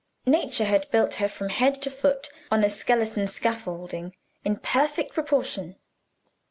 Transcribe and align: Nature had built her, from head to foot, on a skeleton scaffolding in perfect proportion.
Nature 0.25 0.65
had 0.65 0.89
built 0.89 1.13
her, 1.21 1.29
from 1.29 1.49
head 1.49 1.79
to 1.79 1.91
foot, 1.91 2.29
on 2.49 2.63
a 2.63 2.71
skeleton 2.71 3.27
scaffolding 3.27 4.15
in 4.43 4.55
perfect 4.57 5.13
proportion. 5.13 5.75